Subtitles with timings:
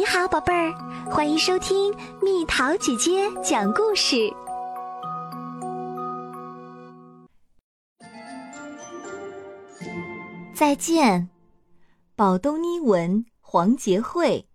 [0.00, 0.72] 你好，宝贝儿，
[1.10, 4.32] 欢迎收听蜜桃姐姐讲故事。
[10.54, 11.28] 再见，
[12.16, 14.46] 宝东妮文，黄杰慧，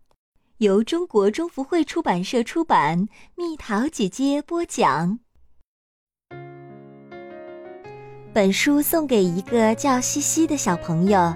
[0.57, 5.20] 由中国中福会出版社出版，蜜桃姐姐播讲。
[8.34, 11.32] 本书送给一个叫西西的小朋友，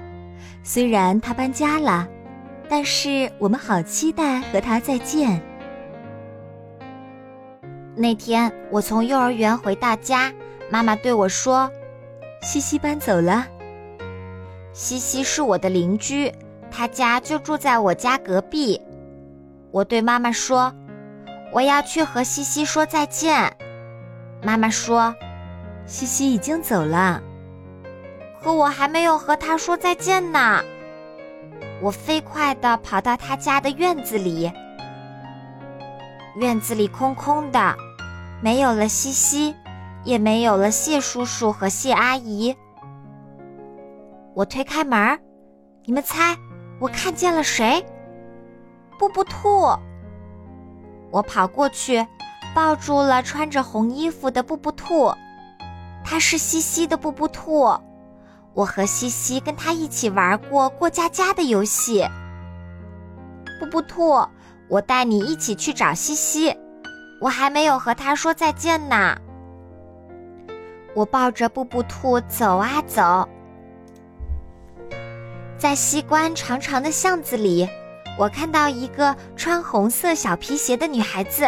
[0.63, 2.07] 虽然他搬家了。
[2.69, 5.41] 但是我们好期待和他再见。
[7.95, 10.31] 那天我从幼儿园回到家，
[10.69, 11.69] 妈妈对我说
[12.41, 13.45] ：“西西搬走了。”
[14.71, 16.31] 西西是我的邻居，
[16.69, 18.79] 他家就住在我家隔壁。
[19.71, 20.73] 我对妈妈说
[21.51, 23.51] ：“我要去和西西说再见。”
[24.41, 25.13] 妈妈说
[25.85, 27.21] ：“西西已经走了。”
[28.41, 30.63] 可我还没有和他说再见呢。
[31.81, 34.51] 我飞快地跑到他家的院子里，
[36.35, 37.75] 院子里空空的，
[38.41, 39.55] 没有了西西，
[40.03, 42.55] 也没有了谢叔叔和谢阿姨。
[44.33, 45.19] 我推开门，
[45.85, 46.37] 你们猜
[46.79, 47.85] 我看见了谁？
[48.97, 49.77] 布布兔！
[51.11, 52.05] 我跑过去，
[52.53, 55.13] 抱住了穿着红衣服的布布兔，
[56.03, 57.69] 它是西西的布布兔。
[58.59, 62.05] 我和西西跟他一起玩过过家家的游戏。
[63.57, 64.21] 布布兔，
[64.67, 66.53] 我带你一起去找西西。
[67.21, 69.15] 我还没有和他说再见呢。
[70.93, 73.29] 我抱着布布兔走啊走，
[75.57, 77.65] 在西关长长的巷子里，
[78.17, 81.47] 我看到一个穿红色小皮鞋的女孩子。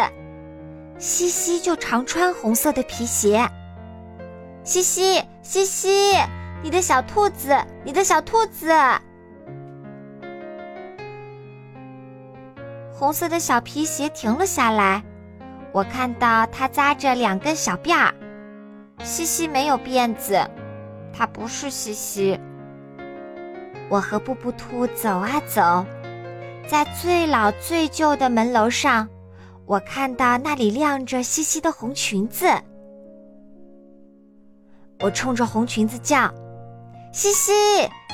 [0.96, 3.46] 西西就常穿红色的皮鞋。
[4.64, 6.16] 西西，西西。
[6.62, 8.72] 你的小兔子，你的小兔子，
[12.92, 15.02] 红色的小皮鞋停了下来。
[15.72, 18.14] 我看到它扎着两根小辫儿。
[19.02, 20.38] 西西没有辫子，
[21.12, 22.38] 它不是西西。
[23.88, 25.84] 我和布布兔走啊走，
[26.68, 29.08] 在最老最旧的门楼上，
[29.66, 32.46] 我看到那里晾着西西的红裙子。
[35.00, 36.32] 我冲着红裙子叫。
[37.12, 37.52] 西西，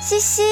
[0.01, 0.43] 西西。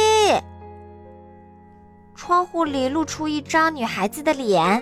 [2.15, 4.81] 窗户里露出一张女孩子的脸。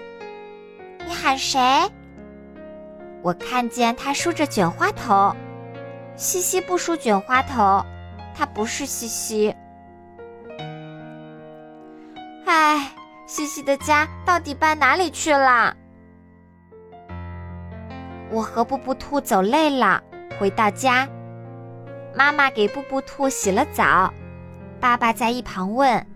[1.07, 1.59] 你喊谁？
[3.23, 5.35] 我看见她梳着卷花头。
[6.15, 7.83] 西西不梳卷花头，
[8.35, 9.55] 她不是西西。
[12.45, 12.91] 唉，
[13.25, 15.75] 西西的家到底搬哪里去了？
[18.29, 20.03] 我和布布兔走累了，
[20.39, 21.09] 回到家。
[22.15, 24.11] 妈妈给布布兔洗了澡，
[24.79, 26.07] 爸爸在一旁问：“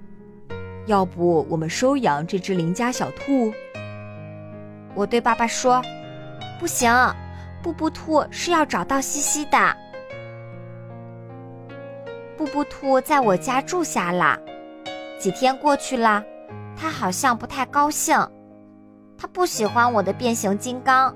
[0.88, 3.54] 要不我们收养这只邻家小兔？”
[4.96, 5.82] 我对爸爸说
[6.58, 6.90] ：“不行，
[7.62, 9.76] 布布兔是要找到西西的。”
[12.38, 14.40] 布布兔在我家住下了，
[15.20, 16.24] 几天过去了，
[16.78, 18.18] 他好像不太高兴，
[19.18, 21.14] 他不喜欢我的变形金刚，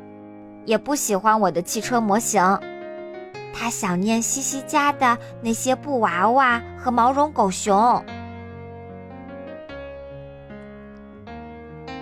[0.66, 2.44] 也不喜欢我的汽车模型。
[3.54, 8.04] 他想念西西家的那些布娃娃和毛绒狗熊。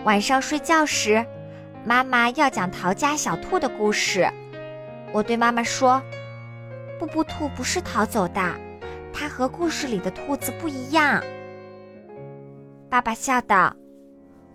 [0.06, 1.24] 晚上睡觉时，
[1.86, 4.28] 妈妈要讲逃家小兔的故事。
[5.12, 6.02] 我对妈妈说
[6.98, 8.42] ：“布布兔不是逃走的，
[9.14, 11.22] 它和故事里的兔子不一样。”
[12.90, 13.76] 爸爸笑道：“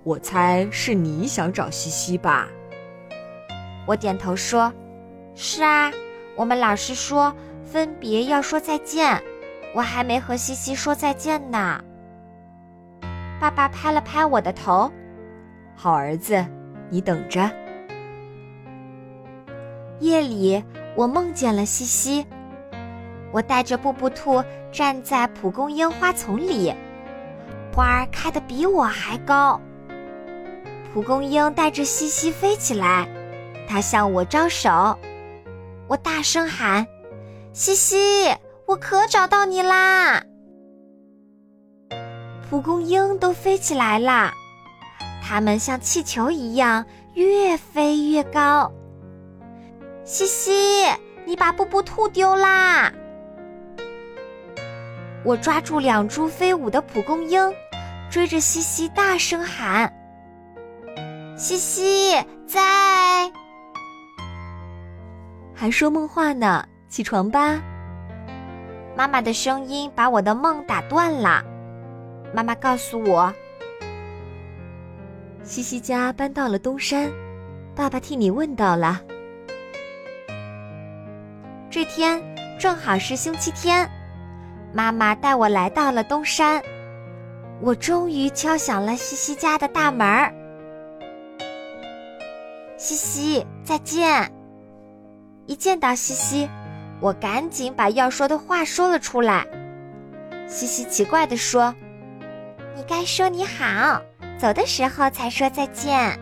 [0.03, 2.49] 我猜是你想找西西吧？”
[3.87, 4.73] 我点头说
[5.37, 5.93] ：“是啊。”
[6.37, 9.21] 我们老师说分别要说再见，
[9.75, 11.83] 我还没和西西说再见呢。
[13.41, 14.93] 爸爸拍了拍我的头，
[15.75, 16.45] 好儿子，
[16.91, 17.51] 你等着。
[20.01, 20.63] 夜里，
[20.95, 22.27] 我梦见了西西，
[23.33, 26.73] 我带着布布兔站在蒲公英花丛里，
[27.75, 29.59] 花儿开得比我还高。
[30.93, 33.09] 蒲公英带着西西飞起来，
[33.67, 34.99] 它向我招手。
[35.89, 36.87] 我大声喊
[37.53, 37.97] ：“西西，
[38.67, 40.23] 我可找到你啦！”
[42.49, 44.33] 蒲公英都飞起来啦，
[45.23, 46.85] 它们像气球一样
[47.15, 48.73] 越飞越高。
[50.05, 50.53] 西西，
[51.25, 52.93] 你把布布兔丢啦！
[55.25, 57.53] 我抓住两株飞舞的蒲公英，
[58.11, 59.93] 追着西西大声喊
[61.37, 62.13] ：“西西，
[62.47, 63.33] 在！”
[65.59, 67.59] 还说梦话呢，起床吧！
[68.95, 71.43] 妈妈的声音把我的梦打断了。
[72.35, 73.33] 妈妈告诉我，
[75.43, 77.11] 西西家搬到了东山，
[77.75, 79.01] 爸爸替你问到了。
[81.71, 82.23] 这天
[82.59, 83.91] 正好是星期天，
[84.75, 86.63] 妈妈带我来到了东山，
[87.63, 90.07] 我终于敲响了西西家的大门。
[92.77, 94.31] 西西，再见！
[95.47, 96.49] 一见到西西，
[97.01, 99.47] 我赶紧把要说的话说了出来。
[100.49, 101.75] 西西奇怪地说
[102.77, 104.01] ：“你该说你好，
[104.39, 106.19] 走的时候才说再见。”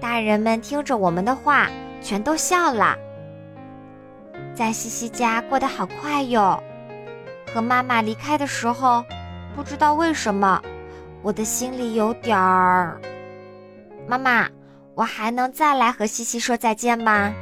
[0.00, 1.68] 大人们听着我们的话，
[2.02, 2.96] 全都笑了。
[4.54, 6.62] 在西西家过得好快哟，
[7.52, 9.04] 和妈妈离开的时候，
[9.54, 10.62] 不知道为什么，
[11.22, 13.00] 我的心里有点儿……
[14.06, 14.48] 妈妈，
[14.96, 17.32] 我还能再来和西西说再见吗？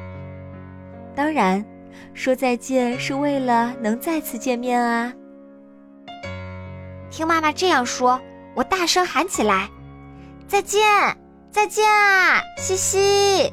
[1.15, 1.65] 当然，
[2.13, 5.13] 说再见是为了能再次见面啊！
[7.11, 8.21] 听妈妈这样说，
[8.57, 9.71] 我大声喊起来
[10.49, 10.83] ：“再见，
[11.53, 13.53] 再见啊，西西！”“